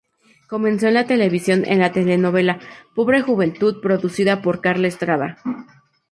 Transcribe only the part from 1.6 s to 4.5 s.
en la telenovela Pobre juventud producida